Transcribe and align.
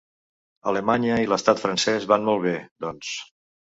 Alemanya 0.71 1.19
i 1.25 1.29
l’estat 1.33 1.63
francès 1.67 2.11
van 2.15 2.29
molt 2.31 2.47
bé, 2.51 2.59
doncs. 2.87 3.17